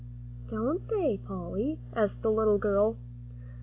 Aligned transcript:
"Don't 0.47 0.87
they, 0.89 1.17
Polly?" 1.17 1.77
asked 1.93 2.23
the 2.23 2.31
little 2.31 2.57
girl. 2.57 2.97